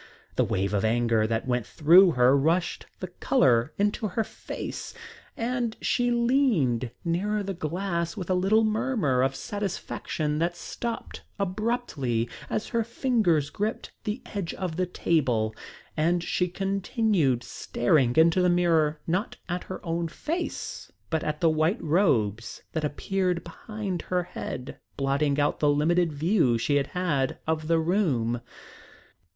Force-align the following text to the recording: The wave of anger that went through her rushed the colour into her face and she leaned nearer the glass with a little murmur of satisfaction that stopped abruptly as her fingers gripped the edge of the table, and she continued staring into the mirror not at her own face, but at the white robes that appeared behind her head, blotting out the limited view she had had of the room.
The 0.35 0.43
wave 0.43 0.73
of 0.73 0.83
anger 0.83 1.27
that 1.27 1.47
went 1.47 1.63
through 1.63 2.13
her 2.13 2.35
rushed 2.35 2.87
the 3.01 3.07
colour 3.09 3.71
into 3.77 4.07
her 4.07 4.23
face 4.23 4.95
and 5.37 5.77
she 5.79 6.09
leaned 6.09 6.89
nearer 7.05 7.43
the 7.43 7.53
glass 7.53 8.17
with 8.17 8.27
a 8.27 8.33
little 8.33 8.63
murmur 8.63 9.21
of 9.21 9.35
satisfaction 9.35 10.39
that 10.39 10.57
stopped 10.57 11.21
abruptly 11.37 12.27
as 12.49 12.69
her 12.69 12.83
fingers 12.83 13.51
gripped 13.51 13.91
the 14.03 14.23
edge 14.25 14.55
of 14.55 14.75
the 14.75 14.87
table, 14.87 15.53
and 15.95 16.23
she 16.23 16.47
continued 16.47 17.43
staring 17.43 18.15
into 18.15 18.41
the 18.41 18.49
mirror 18.49 18.99
not 19.05 19.37
at 19.47 19.65
her 19.65 19.85
own 19.85 20.07
face, 20.07 20.91
but 21.11 21.23
at 21.23 21.41
the 21.41 21.49
white 21.51 21.79
robes 21.79 22.63
that 22.71 22.83
appeared 22.83 23.43
behind 23.43 24.01
her 24.01 24.23
head, 24.23 24.79
blotting 24.97 25.39
out 25.39 25.59
the 25.59 25.69
limited 25.69 26.11
view 26.11 26.57
she 26.57 26.77
had 26.77 26.87
had 26.87 27.37
of 27.45 27.67
the 27.67 27.77
room. 27.77 28.41